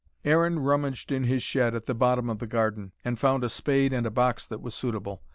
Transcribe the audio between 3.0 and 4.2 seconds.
and found a spade and a